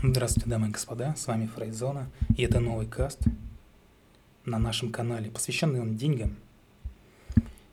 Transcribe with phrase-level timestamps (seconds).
[0.00, 3.18] Здравствуйте, дамы и господа, с вами Фрейзона, и это новый каст
[4.44, 6.36] на нашем канале, посвященный он деньгам.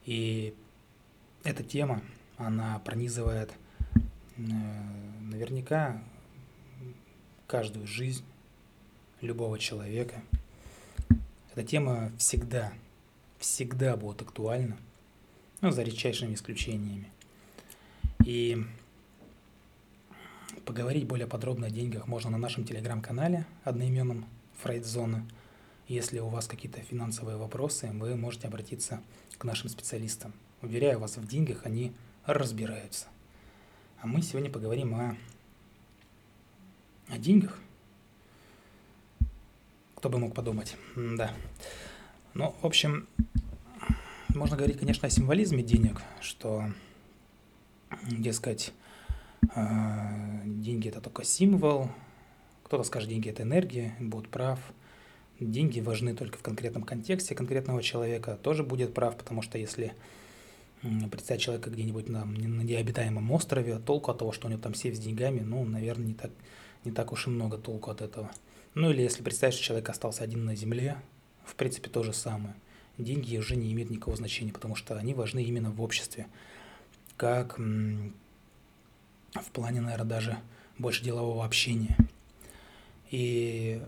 [0.06, 0.56] И
[1.44, 2.02] эта тема,
[2.38, 3.54] она пронизывает
[4.38, 4.42] э,
[5.22, 6.02] наверняка
[7.46, 8.26] каждую жизнь
[9.22, 10.24] любого человека.
[11.54, 12.74] Эта тема всегда,
[13.38, 14.78] всегда будет актуальна,
[15.62, 17.12] ну, за редчайшими исключениями.
[18.26, 18.66] И
[20.66, 24.26] поговорить более подробно о деньгах можно на нашем телеграм-канале одноименном
[24.64, 25.26] Фрейдзона.
[25.88, 29.02] Если у вас какие-то финансовые вопросы, вы можете обратиться
[29.38, 30.34] к нашим специалистам.
[30.62, 31.94] Уверяю вас, в деньгах они
[32.26, 33.06] разбираются.
[34.02, 35.16] А мы сегодня поговорим о,
[37.10, 37.60] о деньгах.
[39.96, 40.76] Кто бы мог подумать.
[40.96, 41.32] Да.
[42.34, 43.08] Ну, в общем,
[44.30, 46.66] можно говорить, конечно, о символизме денег, что,
[48.10, 48.74] дескать,
[50.46, 51.90] деньги это только символ.
[52.64, 54.60] Кто-то скажет, деньги это энергия, будет прав.
[55.40, 59.94] Деньги важны только в конкретном контексте конкретного человека, тоже будет прав, потому что если
[61.12, 64.96] представить человека где-нибудь на, на необитаемом острове, толку от того, что у него там сейф
[64.96, 66.32] с деньгами, ну, наверное, не так,
[66.84, 68.32] не так уж и много толку от этого.
[68.76, 70.98] Ну или если представить, что человек остался один на земле,
[71.44, 72.56] в принципе, то же самое.
[72.98, 76.28] Деньги уже не имеют никакого значения, потому что они важны именно в обществе,
[77.18, 77.60] как
[79.46, 80.38] в плане, наверное, даже
[80.78, 81.98] больше делового общения.
[83.12, 83.82] И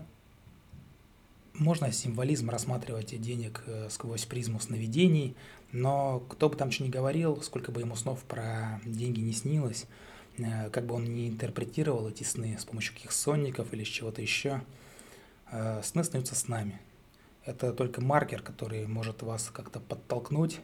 [1.54, 5.34] можно символизм рассматривать денег э, сквозь призму сновидений,
[5.72, 9.86] но кто бы там что ни говорил, сколько бы ему снов про деньги не снилось,
[10.38, 14.62] э, как бы он ни интерпретировал эти сны с помощью каких сонников или чего-то еще,
[15.50, 16.80] э, сны остаются с нами.
[17.44, 20.60] Это только маркер, который может вас как-то подтолкнуть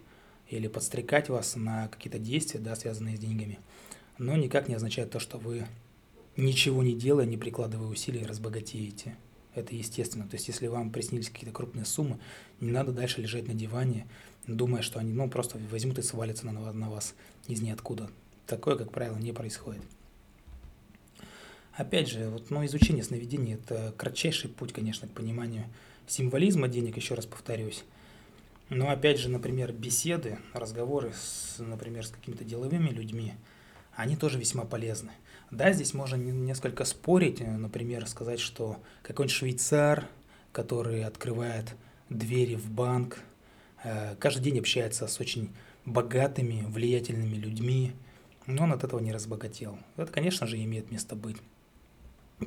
[0.49, 3.59] или подстрекать вас на какие-то действия, да, связанные с деньгами
[4.19, 5.67] но никак не означает то, что вы
[6.37, 9.17] ничего не делая, не прикладывая усилий, разбогатеете.
[9.55, 10.29] Это естественно.
[10.29, 12.19] То есть, если вам приснились какие-то крупные суммы,
[12.61, 14.07] не надо дальше лежать на диване,
[14.47, 17.15] думая, что они ну, просто возьмут и свалятся на, на вас
[17.47, 18.11] из ниоткуда.
[18.47, 19.83] Такое, как правило, не происходит.
[21.73, 25.65] Опять же, вот, ну, изучение сновидений– это кратчайший путь, конечно, к пониманию
[26.07, 27.85] символизма денег, еще раз повторюсь.
[28.71, 33.35] Но опять же, например, беседы, разговоры, с, например, с какими-то деловыми людьми–
[33.97, 35.13] они тоже весьма полезны.
[35.51, 40.09] Да, здесь можно несколько спорить, э, например, сказать, что какой-нибудь швейцар,
[40.53, 41.75] который открывает
[42.09, 43.21] двери в банк,
[43.85, 45.55] э, каждый день общается с очень
[45.85, 47.93] богатыми, влиятельными людьми,
[48.47, 49.79] но он от этого не разбогател.
[49.97, 51.37] Это, конечно же, имеет место быть.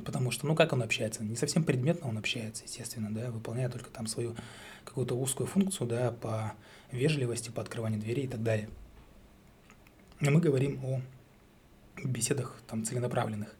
[0.04, 1.24] Потому что, ну, как он общается?
[1.24, 4.36] Не совсем предметно он общается, естественно, да, выполняя только там свою
[4.84, 6.52] какую-то узкую функцию, да, по
[6.92, 8.68] вежливости, по открыванию дверей и так далее.
[10.20, 11.00] Но мы говорим о
[12.08, 13.54] беседах там целенаправленных.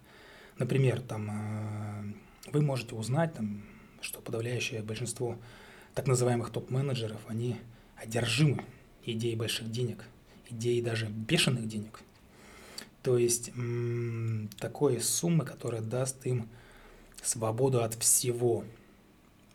[0.59, 3.63] Например, там э, вы можете узнать, там,
[4.01, 5.37] что подавляющее большинство
[5.95, 7.57] так называемых топ-менеджеров, они
[7.97, 8.65] одержимы
[9.05, 10.05] идеей больших денег,
[10.51, 12.01] идеей даже бешеных денег.
[13.03, 13.53] То есть
[14.59, 16.49] такой суммы, которая даст им
[17.23, 18.65] свободу от всего.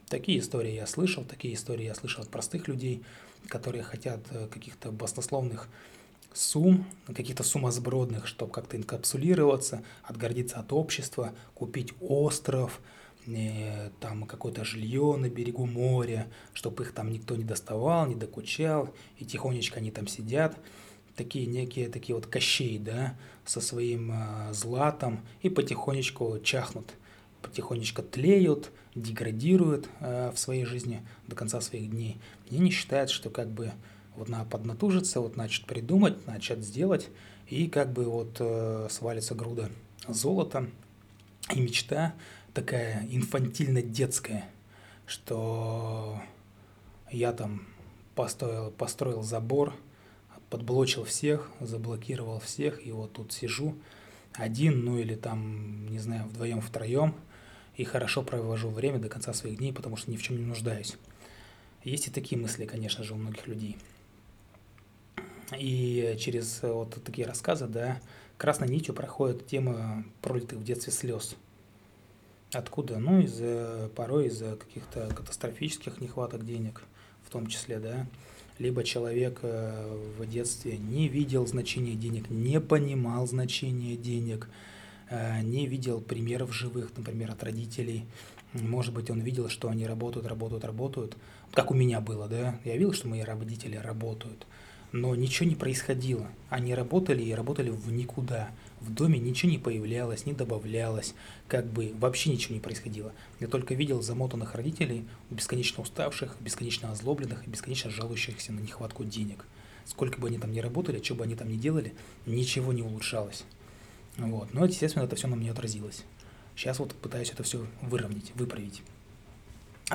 [0.08, 3.04] Такие истории я слышал, такие истории я слышал от простых людей,
[3.48, 5.68] которые хотят э, каких-то баснословных
[6.34, 12.82] сумм, каких-то сумасбродных, чтобы как-то инкапсулироваться, отгордиться от общества, купить остров,
[13.26, 18.94] э, там какое-то жилье на берегу моря, чтобы их там никто не доставал, не докучал,
[19.18, 20.58] и тихонечко они там сидят,
[21.16, 26.94] такие некие такие вот кощей, да, со своим э, златом, и потихонечку чахнут,
[27.42, 32.18] потихонечку тлеют, деградируют э, в своей жизни до конца своих дней.
[32.50, 33.74] И они считают, что как бы
[34.16, 37.10] вот надо поднатужиться, вот начать придумать, начать сделать,
[37.48, 39.70] и как бы вот э, свалится груда
[40.08, 40.70] золота,
[41.54, 42.14] и мечта
[42.54, 44.50] такая инфантильно-детская,
[45.06, 46.22] что
[47.12, 47.68] я там
[48.16, 49.74] построил, построил забор,
[50.50, 53.76] подблочил всех, заблокировал всех, и вот тут сижу
[54.34, 57.16] один, ну или там, не знаю, вдвоем, втроем,
[57.76, 60.96] и хорошо провожу время до конца своих дней, потому что ни в чем не нуждаюсь.
[61.84, 63.78] Есть и такие мысли, конечно же, у многих людей–
[65.60, 68.00] и через э, вот такие рассказы, да,
[68.38, 71.36] красной нитью проходит тема пролитых в детстве слез.
[72.52, 73.00] Откуда?
[73.00, 76.84] Ну, из-за порой из-за каких-то катастрофических нехваток денег,
[77.26, 78.06] в том числе, да.
[78.60, 84.48] Либо человек э, в детстве не видел значения денег, не понимал значения денег,
[85.10, 88.06] э, не видел примеров живых, например, от родителей.
[88.54, 91.18] Может быть, он видел, что они работают, работают, работают.
[91.52, 92.60] Как у меня было, да.
[92.64, 94.46] Я видел, что мои родители работают
[94.94, 96.30] но ничего не происходило.
[96.50, 98.52] Они работали и работали в никуда.
[98.80, 101.16] В доме ничего не появлялось, не добавлялось,
[101.48, 103.12] как бы вообще ничего не происходило.
[103.40, 109.46] Я только видел замотанных родителей, бесконечно уставших, бесконечно озлобленных и бесконечно жалующихся на нехватку денег.
[109.86, 111.94] Сколько бы они там ни работали, что бы они там ни делали,
[112.28, 113.46] ничего не улучшалось.
[114.18, 114.54] Вот.
[114.54, 116.04] Но, естественно, это все на мне отразилось.
[116.56, 118.84] Сейчас вот пытаюсь это все выровнять, выправить.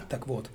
[0.09, 0.51] Так вот,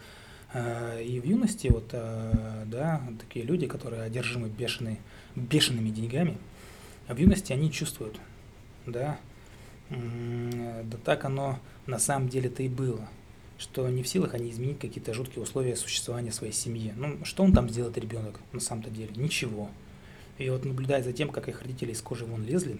[0.53, 4.99] и в юности вот, э, да, такие люди, которые одержимы бешеные,
[5.35, 6.37] бешеными деньгами,
[7.07, 8.19] в юности они чувствуют,
[8.85, 9.17] да,
[9.89, 13.07] да так оно на самом деле-то и было,
[13.57, 16.93] что не в силах они изменить какие-то жуткие условия существования своей семьи.
[16.95, 19.11] Ну, что он там сделает ребенок на самом-то деле?
[19.15, 19.69] Ничего.
[20.37, 22.77] И вот наблюдая за тем, как их родители из кожи вон лезли,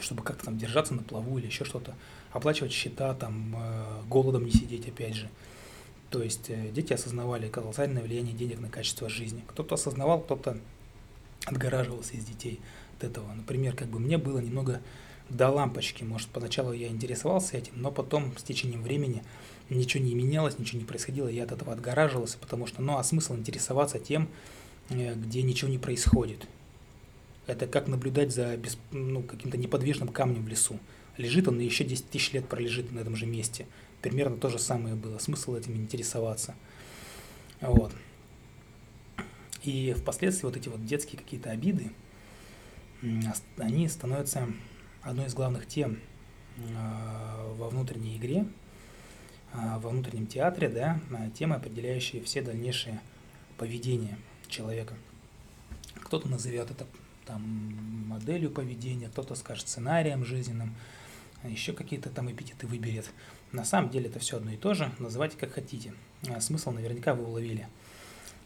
[0.00, 1.94] чтобы как-то там держаться на плаву или еще что-то,
[2.32, 5.28] оплачивать счета, там, э, голодом не сидеть, опять же.
[6.12, 9.42] То есть э, дети осознавали колоссальное влияние денег на качество жизни.
[9.48, 10.58] Кто-то осознавал, кто-то
[11.46, 12.60] отгораживался из детей
[12.98, 13.32] от этого.
[13.32, 14.82] Например, как бы мне было немного
[15.30, 16.04] до лампочки.
[16.04, 19.22] Может, поначалу я интересовался этим, но потом с течением времени
[19.70, 23.34] ничего не менялось, ничего не происходило, я от этого отгораживался, потому что, ну, а смысл
[23.34, 24.28] интересоваться тем,
[24.90, 26.46] э, где ничего не происходит.
[27.46, 30.78] Это как наблюдать за без, ну, каким-то неподвижным камнем в лесу.
[31.16, 33.66] Лежит он и еще 10 тысяч лет пролежит на этом же месте.
[34.02, 35.18] Примерно то же самое было.
[35.18, 36.54] Смысл этим интересоваться.
[37.60, 37.92] Вот.
[39.62, 41.92] И впоследствии вот эти вот детские какие-то обиды,
[43.56, 44.48] они становятся
[45.02, 46.00] одной из главных тем
[46.76, 48.46] а, во внутренней игре,
[49.52, 53.00] а, во внутреннем театре, да, а, темы, определяющие все дальнейшие
[53.56, 54.94] поведения человека.
[55.94, 56.86] Кто-то назовет это
[57.24, 57.42] там
[58.08, 60.74] моделью поведения, кто-то скажет сценарием жизненным,
[61.44, 63.10] еще какие-то там эпитеты выберет.
[63.52, 65.92] На самом деле это все одно и то же, называйте как хотите.
[66.40, 67.68] Смысл наверняка вы уловили.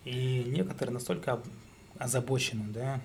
[0.05, 1.43] И некоторые настолько
[1.99, 3.01] озабочены, да,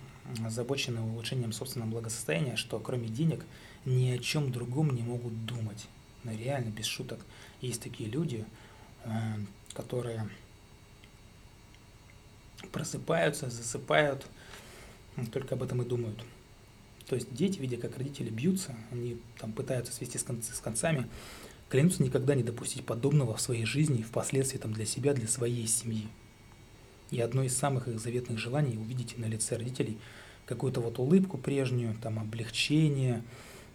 [0.46, 3.44] озабочены улучшением собственного благосостояния, что кроме денег
[3.86, 5.88] ни о чем другом не могут думать.
[6.24, 7.20] Но реально, без шуток,
[7.62, 8.46] есть такие люди,
[9.04, 9.10] э,
[9.74, 10.30] которые
[12.72, 14.26] просыпаются, засыпают,
[15.32, 16.24] только об этом и думают.
[17.12, 21.10] То есть дети, видя, как родители бьются, они там пытаются свести с, концы, с концами,
[21.68, 25.68] клянутся никогда не допустить подобного в своей жизни и впоследствии там, для себя, для своей
[25.68, 26.08] семьи.
[27.10, 29.98] И одно из самых их заветных желаний увидеть на лице родителей
[30.46, 33.24] какую-то вот улыбку прежнюю, там облегчение,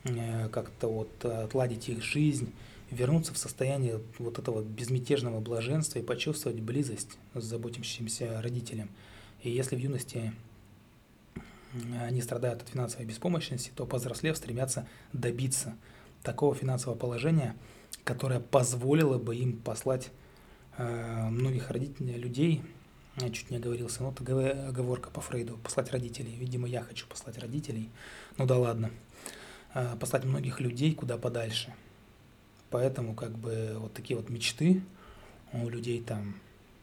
[0.04, 2.50] э, как-то вот отладить их жизнь,
[2.90, 8.88] вернуться в состояние вот этого безмятежного блаженства и почувствовать близость с заботящимся родителем.
[9.42, 10.32] И если в юности
[12.00, 15.76] они страдают от финансовой беспомощности, то повзрослев стремятся добиться
[16.22, 17.56] такого финансового положения,
[18.04, 20.10] которое позволило бы им послать
[20.78, 22.62] э, многих родителей, людей
[23.18, 26.36] я чуть не оговорился, ну это оговорка по Фрейду, послать родителей.
[26.36, 27.88] Видимо, я хочу послать родителей.
[28.36, 28.90] Ну да ладно.
[29.72, 31.72] А, послать многих людей куда подальше.
[32.68, 34.82] Поэтому как бы вот такие вот мечты
[35.54, 36.38] у людей там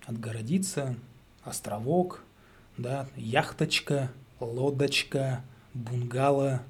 [0.07, 0.95] отгородиться,
[1.43, 2.23] островок,
[2.77, 5.43] да, яхточка, лодочка,
[5.73, 6.63] бунгало,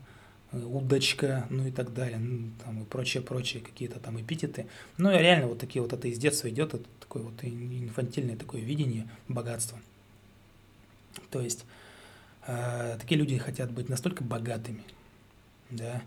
[0.53, 3.23] удочка, ну и так далее, ну, там и прочее,
[3.61, 4.67] какие-то там эпитеты.
[4.97, 8.61] Ну и реально вот такие вот это из детства идет, это такое вот инфантильное такое
[8.61, 9.79] видение богатства.
[11.31, 11.65] То есть
[12.45, 14.83] э, такие люди хотят быть настолько богатыми,
[15.69, 16.01] да,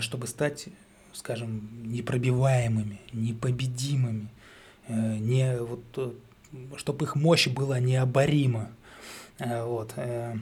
[0.00, 0.68] чтобы стать,
[1.12, 4.28] скажем, непробиваемыми, непобедимыми,
[4.88, 6.12] э, не вот, э,
[6.76, 8.85] чтобы их мощь была необорима, э,
[9.38, 10.36] вот, э,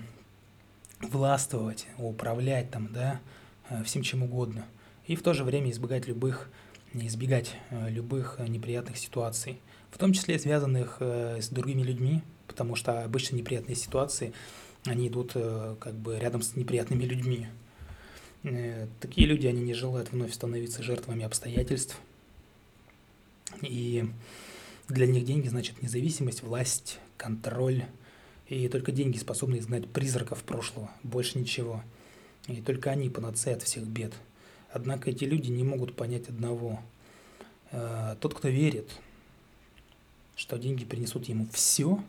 [1.00, 3.20] властвовать, управлять там, да,
[3.68, 4.66] э, всем чем угодно.
[5.06, 6.48] И в то же время избегать любых,
[6.92, 9.60] избегать э, любых неприятных ситуаций,
[9.90, 14.32] в том числе связанных э, с другими людьми, потому что обычно неприятные ситуации,
[14.84, 17.46] они идут как бы рядом с неприятными людьми.
[19.00, 21.98] Такие люди, они не желают вновь становиться жертвами обстоятельств.
[23.62, 24.04] И
[24.90, 27.84] для них деньги значит независимость, власть, контроль,
[28.54, 31.82] и только деньги способны изгнать призраков прошлого, больше ничего.
[32.46, 34.12] И только они панацея от всех бед.
[34.70, 36.80] Однако эти люди не могут понять одного.
[37.72, 38.88] Э, тот, кто верит,
[40.36, 42.00] что деньги принесут ему все,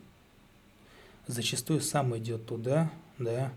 [1.26, 3.52] зачастую сам идет туда, да,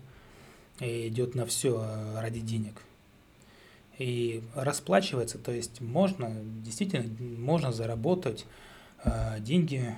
[0.80, 2.82] и идет на все э, ради денег.
[3.98, 7.06] И расплачивается, то есть можно, действительно,
[7.38, 8.46] можно заработать
[9.04, 9.94] э, деньги,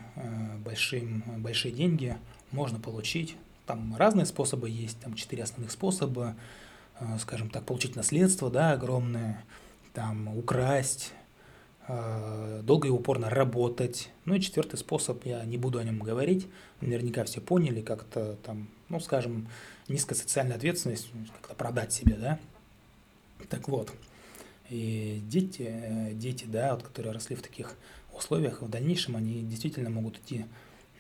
[0.63, 2.19] большим, большие деньги
[2.53, 3.37] можно получить.
[3.67, 6.37] Там разные способы есть, там четыре основных способа,
[7.01, 9.45] э, скажем так, получить наследство, да, огромное,
[9.93, 11.13] там украсть,
[11.89, 14.11] э, долго и упорно работать.
[14.25, 16.49] Ну и четвертый способ, я не буду о нем говорить,
[16.81, 19.49] наверняка все поняли, как-то там, ну, скажем,
[19.89, 22.39] низкая социальная ответственность, как-то продать себя, да.
[23.49, 23.93] Так вот,
[24.71, 27.77] и дети, э, дети, да, вот, которые росли в таких
[28.13, 30.47] условиях, в дальнейшем они действительно могут идти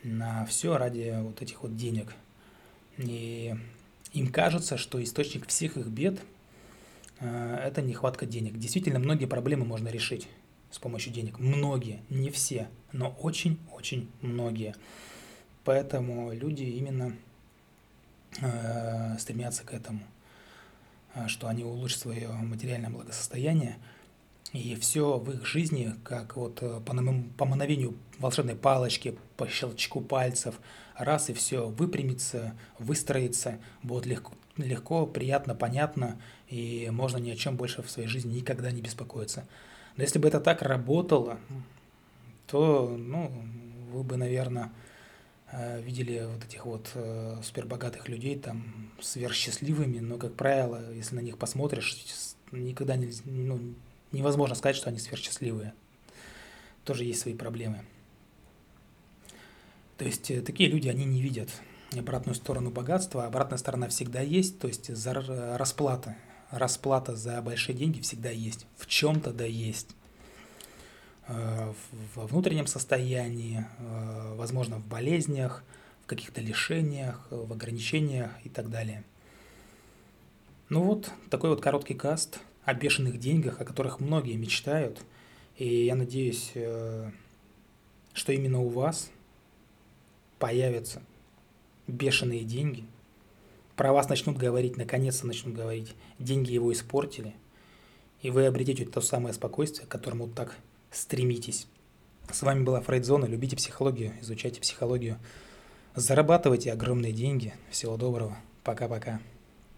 [0.02, 2.14] на все ради вот этих вот денег.
[2.98, 3.54] И
[4.12, 6.20] им кажется, что источник всех их бед
[7.20, 8.58] э,– это нехватка денег.
[8.58, 10.28] Действительно, многие проблемы можно решить
[10.70, 11.38] с помощью денег.
[11.38, 14.74] Многие, не все, но очень-очень многие.
[15.64, 17.16] Поэтому люди именно
[18.40, 20.00] э, стремятся к этому,
[21.14, 23.76] э, что они улучшат свое материальное благосостояние,
[24.52, 26.94] и все в их жизни, как вот э, по,
[27.38, 30.60] по мановению волшебной палочки, по щелчку пальцев,
[30.96, 37.56] раз и все выпрямится, выстроится, будет легко, легко, приятно, понятно, и можно ни о чем
[37.56, 39.46] больше в своей жизни никогда не беспокоиться.
[39.96, 41.38] Но если бы это так работало,
[42.46, 43.32] то, ну,
[43.90, 44.70] вы бы, наверное,
[45.50, 51.20] э, видели вот этих вот э, супербогатых людей там сверхсчастливыми, но, как правило, если на
[51.20, 51.96] них посмотришь,
[52.50, 53.74] никогда не, ну,
[54.12, 55.74] невозможно сказать, что они сверхсчастливые.
[56.84, 57.84] Тоже есть свои проблемы.
[59.98, 61.48] То есть э, такие люди, они не видят
[61.96, 65.12] обратную сторону богатства, обратная сторона всегда есть, то есть за
[65.58, 66.16] расплата
[66.52, 68.66] расплата за большие деньги всегда есть.
[68.76, 69.88] В чем-то да есть.
[71.26, 71.72] Э,
[72.14, 75.64] во внутреннем состоянии, э, возможно, в болезнях,
[76.04, 79.02] в каких-то лишениях, в ограничениях и так далее.
[80.68, 85.02] Ну вот, такой вот короткий каст о бешеных деньгах, о которых многие мечтают.
[85.56, 87.10] И я надеюсь, э,
[88.12, 89.10] что именно у вас
[90.38, 91.02] появятся
[91.86, 92.84] бешеные деньги–
[93.76, 95.94] про вас начнут говорить, наконец-то начнут говорить.
[96.18, 97.34] Деньги его испортили.
[98.20, 100.56] И вы обретете то самое спокойствие, к которому так
[100.90, 101.66] стремитесь.
[102.30, 103.24] С вами была Фрейдзона.
[103.24, 105.18] Любите психологию, изучайте психологию.
[105.94, 107.54] Зарабатывайте огромные деньги.
[107.70, 108.36] Всего доброго.
[108.62, 109.20] Пока-пока.